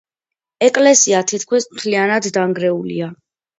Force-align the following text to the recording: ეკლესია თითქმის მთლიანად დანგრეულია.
ეკლესია 0.67 1.19
თითქმის 1.33 1.69
მთლიანად 1.75 2.33
დანგრეულია. 2.41 3.15